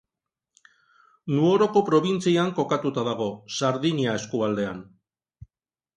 Nuoroko 1.33 1.83
probintzian 1.91 2.51
kokatuta 2.61 3.05
dago, 3.11 3.31
Sardinia 3.61 4.19
eskualdean. 4.23 4.85